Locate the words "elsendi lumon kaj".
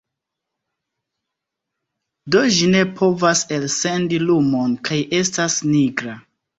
3.61-5.03